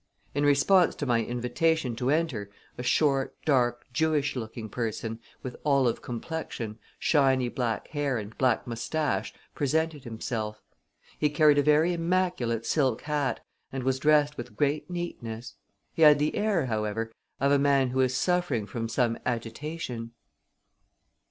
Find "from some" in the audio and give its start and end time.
18.65-19.19